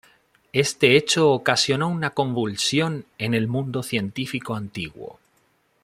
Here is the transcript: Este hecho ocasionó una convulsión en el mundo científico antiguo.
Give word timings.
Este 0.53 0.97
hecho 0.97 1.29
ocasionó 1.29 1.87
una 1.87 2.09
convulsión 2.09 3.05
en 3.19 3.35
el 3.35 3.47
mundo 3.47 3.83
científico 3.83 4.55
antiguo. 4.55 5.19